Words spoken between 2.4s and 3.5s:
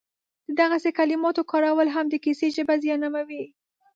ژبه زیانمنوي